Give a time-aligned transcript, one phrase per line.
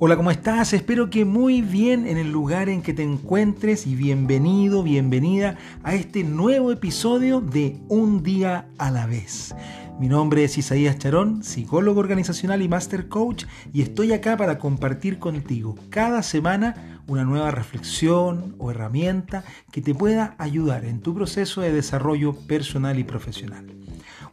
[0.00, 0.72] Hola, ¿cómo estás?
[0.72, 5.94] Espero que muy bien en el lugar en que te encuentres y bienvenido, bienvenida a
[5.94, 9.54] este nuevo episodio de Un día a la vez.
[10.00, 15.20] Mi nombre es Isaías Charón, psicólogo organizacional y master coach, y estoy acá para compartir
[15.20, 21.60] contigo cada semana una nueva reflexión o herramienta que te pueda ayudar en tu proceso
[21.60, 23.72] de desarrollo personal y profesional.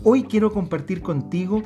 [0.03, 1.61] Hoy quiero compartir contigo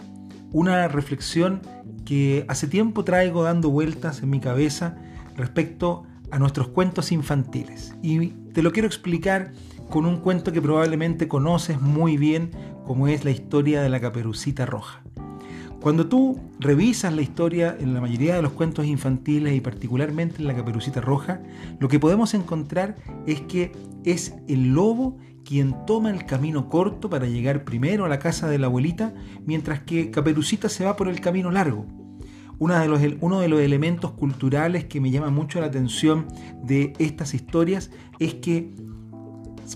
[0.52, 1.62] una reflexión
[2.06, 4.96] que hace tiempo traigo dando vueltas en mi cabeza
[5.36, 7.96] respecto a nuestros cuentos infantiles.
[8.02, 9.52] Y te lo quiero explicar
[9.90, 12.52] con un cuento que probablemente conoces muy bien,
[12.86, 15.02] como es la historia de la caperucita roja.
[15.82, 20.48] Cuando tú revisas la historia en la mayoría de los cuentos infantiles y particularmente en
[20.48, 21.42] la caperucita roja,
[21.80, 22.96] lo que podemos encontrar
[23.28, 23.72] es que
[24.04, 28.58] es el lobo quien toma el camino corto para llegar primero a la casa de
[28.58, 29.14] la abuelita,
[29.46, 31.86] mientras que Caperucita se va por el camino largo.
[32.60, 36.28] De los, uno de los elementos culturales que me llama mucho la atención
[36.64, 38.74] de estas historias es que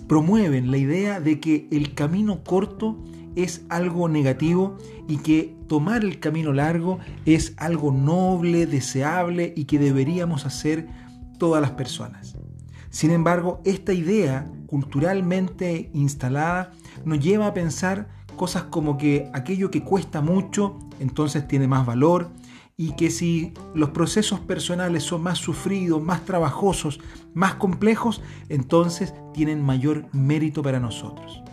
[0.08, 3.04] promueven la idea de que el camino corto
[3.36, 9.78] es algo negativo y que tomar el camino largo es algo noble, deseable y que
[9.78, 10.88] deberíamos hacer
[11.38, 12.38] todas las personas.
[12.90, 16.72] Sin embargo, esta idea culturalmente instalada
[17.06, 22.30] nos lleva a pensar cosas como que aquello que cuesta mucho entonces tiene más valor
[22.78, 27.02] y que si los procesos personales son más sufridos, más trabajosos,
[27.34, 31.44] más complejos, entonces tienen mayor mérito para nosotros.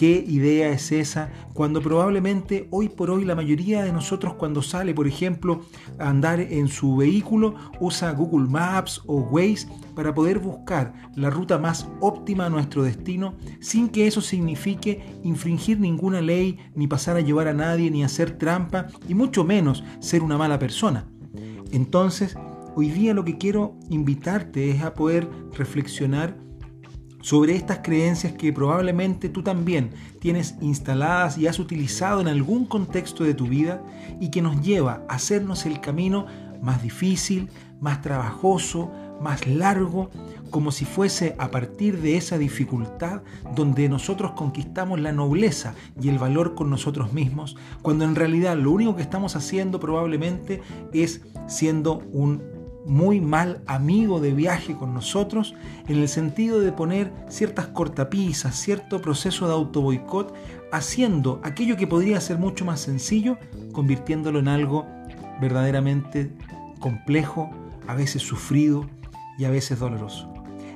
[0.00, 4.94] ¿Qué idea es esa cuando probablemente hoy por hoy la mayoría de nosotros cuando sale,
[4.94, 5.60] por ejemplo,
[5.98, 11.58] a andar en su vehículo, usa Google Maps o Waze para poder buscar la ruta
[11.58, 17.20] más óptima a nuestro destino sin que eso signifique infringir ninguna ley, ni pasar a
[17.20, 21.10] llevar a nadie, ni hacer trampa, y mucho menos ser una mala persona?
[21.72, 22.38] Entonces,
[22.74, 26.38] hoy día lo que quiero invitarte es a poder reflexionar
[27.20, 33.24] sobre estas creencias que probablemente tú también tienes instaladas y has utilizado en algún contexto
[33.24, 33.82] de tu vida
[34.20, 36.26] y que nos lleva a hacernos el camino
[36.62, 37.48] más difícil,
[37.80, 40.10] más trabajoso, más largo,
[40.50, 43.22] como si fuese a partir de esa dificultad
[43.54, 48.72] donde nosotros conquistamos la nobleza y el valor con nosotros mismos, cuando en realidad lo
[48.72, 50.60] único que estamos haciendo probablemente
[50.92, 52.59] es siendo un
[52.90, 55.54] muy mal amigo de viaje con nosotros
[55.86, 60.34] en el sentido de poner ciertas cortapisas, cierto proceso de autoboicot,
[60.72, 63.38] haciendo aquello que podría ser mucho más sencillo,
[63.70, 64.88] convirtiéndolo en algo
[65.40, 66.32] verdaderamente
[66.80, 67.48] complejo,
[67.86, 68.84] a veces sufrido
[69.38, 70.28] y a veces doloroso.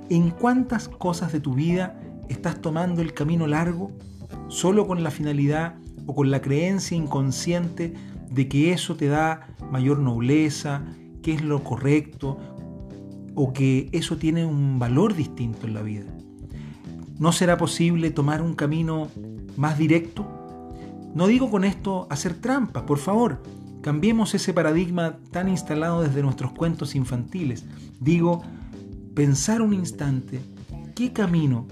[0.08, 3.90] ¿En cuántas cosas de tu vida estás tomando el camino largo
[4.46, 5.74] solo con la finalidad
[6.06, 7.92] o con la creencia inconsciente
[8.30, 10.82] de que eso te da mayor nobleza,
[11.24, 12.38] qué es lo correcto
[13.34, 16.04] o que eso tiene un valor distinto en la vida.
[17.18, 19.08] ¿No será posible tomar un camino
[19.56, 20.26] más directo?
[21.14, 23.42] No digo con esto hacer trampas, por favor.
[23.80, 27.64] Cambiemos ese paradigma tan instalado desde nuestros cuentos infantiles.
[28.00, 28.42] Digo,
[29.14, 30.40] pensar un instante,
[30.94, 31.66] ¿qué camino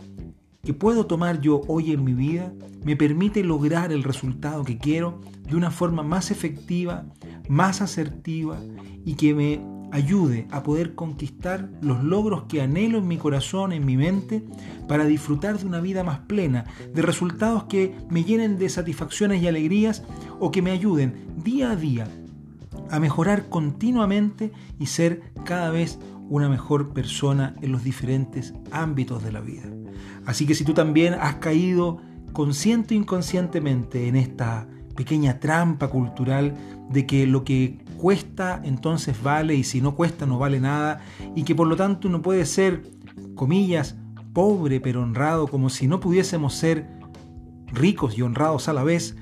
[0.63, 5.21] que puedo tomar yo hoy en mi vida me permite lograr el resultado que quiero
[5.47, 7.05] de una forma más efectiva,
[7.49, 8.59] más asertiva
[9.05, 9.61] y que me
[9.93, 14.43] ayude a poder conquistar los logros que anhelo en mi corazón, en mi mente,
[14.89, 16.65] para disfrutar de una vida más plena,
[16.95, 20.03] de resultados que me llenen de satisfacciones y alegrías
[20.41, 22.09] o que me ayuden día a día
[22.91, 25.99] a mejorar continuamente y ser cada vez
[26.29, 29.65] una mejor persona en los diferentes ámbitos de la vida.
[30.25, 32.01] Así que si tú también has caído
[32.33, 36.55] consciente o inconscientemente en esta pequeña trampa cultural
[36.91, 41.01] de que lo que cuesta entonces vale y si no cuesta no vale nada
[41.35, 42.83] y que por lo tanto no puede ser,
[43.35, 43.97] comillas,
[44.33, 46.89] pobre pero honrado como si no pudiésemos ser
[47.67, 49.17] ricos y honrados a la vez,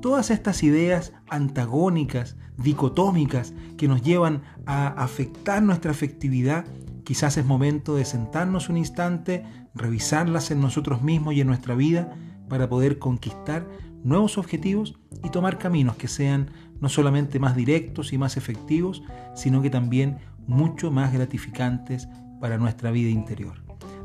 [0.00, 6.64] todas estas ideas antagónicas, dicotómicas, que nos llevan a afectar nuestra afectividad,
[7.04, 9.44] quizás es momento de sentarnos un instante,
[9.74, 12.14] revisarlas en nosotros mismos y en nuestra vida
[12.48, 13.66] para poder conquistar
[14.04, 16.50] nuevos objetivos y tomar caminos que sean
[16.80, 19.02] no solamente más directos y más efectivos,
[19.34, 22.08] sino que también mucho más gratificantes
[22.40, 23.62] para nuestra vida interior.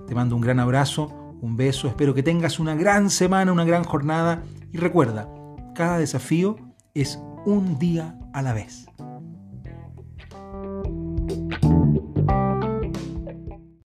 [0.07, 3.83] Te mando un gran abrazo, un beso, espero que tengas una gran semana, una gran
[3.83, 5.27] jornada y recuerda,
[5.75, 6.57] cada desafío
[6.93, 8.87] es un día a la vez.